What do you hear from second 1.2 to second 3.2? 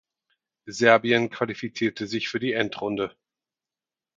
qualifizierte sich für die Endrunde.